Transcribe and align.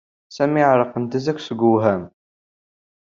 Sami 0.35 0.61
ɛerqent-as 0.71 1.25
akk 1.31 1.39
seg 1.43 1.59
uwham. 1.73 2.03